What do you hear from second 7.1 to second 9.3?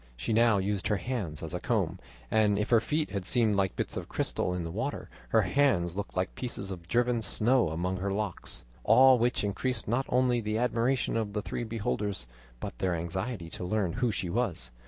snow among her locks; all